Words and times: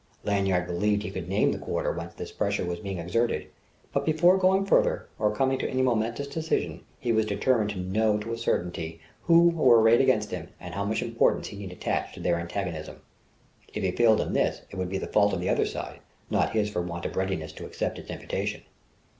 Lanyard 0.23 0.65
believed 0.65 1.03
he 1.03 1.11
could 1.11 1.29
name 1.29 1.51
the 1.51 1.59
quarter 1.59 1.91
whence 1.91 2.15
this 2.15 2.31
pressure 2.31 2.65
was 2.65 2.79
being 2.79 2.97
exerted, 2.97 3.51
but 3.93 4.03
before 4.03 4.35
going 4.35 4.65
further 4.65 5.07
or 5.19 5.29
coming 5.29 5.59
to 5.59 5.69
any 5.69 5.83
momentous 5.83 6.25
decision, 6.27 6.83
he 6.99 7.11
was 7.11 7.23
determined 7.27 7.69
to 7.69 7.77
know 7.79 8.17
to 8.17 8.33
a 8.33 8.37
certainty 8.39 8.99
who 9.25 9.49
were 9.49 9.79
arrayed 9.79 10.01
against 10.01 10.31
him 10.31 10.47
and 10.59 10.73
how 10.73 10.85
much 10.85 11.03
importance 11.03 11.49
he 11.49 11.57
need 11.57 11.71
attach 11.71 12.13
to 12.15 12.19
their 12.19 12.39
antagonism. 12.39 12.99
If 13.75 13.83
he 13.83 13.91
failed 13.91 14.21
in 14.21 14.33
this, 14.33 14.63
it 14.71 14.75
would 14.77 14.89
be 14.89 14.97
the 14.97 15.05
fault 15.05 15.33
of 15.33 15.39
the 15.39 15.49
other 15.49 15.67
side, 15.67 15.99
not 16.31 16.53
his 16.53 16.67
for 16.71 16.81
want 16.81 17.05
of 17.05 17.15
readiness 17.15 17.51
to 17.51 17.65
accept 17.67 17.99
its 17.99 18.09
invitation. 18.09 18.63